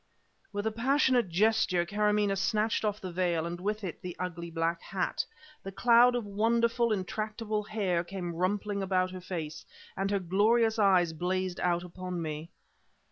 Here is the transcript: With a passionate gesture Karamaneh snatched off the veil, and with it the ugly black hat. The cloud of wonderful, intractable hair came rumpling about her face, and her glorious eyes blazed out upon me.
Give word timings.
With 0.51 0.65
a 0.65 0.71
passionate 0.71 1.29
gesture 1.29 1.85
Karamaneh 1.85 2.35
snatched 2.35 2.83
off 2.83 2.99
the 2.99 3.11
veil, 3.11 3.45
and 3.45 3.61
with 3.61 3.83
it 3.83 4.01
the 4.01 4.15
ugly 4.17 4.49
black 4.49 4.81
hat. 4.81 5.23
The 5.61 5.71
cloud 5.71 6.15
of 6.15 6.25
wonderful, 6.25 6.91
intractable 6.91 7.61
hair 7.61 8.03
came 8.03 8.33
rumpling 8.33 8.81
about 8.81 9.11
her 9.11 9.21
face, 9.21 9.63
and 9.95 10.09
her 10.09 10.17
glorious 10.17 10.79
eyes 10.79 11.13
blazed 11.13 11.59
out 11.59 11.83
upon 11.83 12.19
me. 12.19 12.49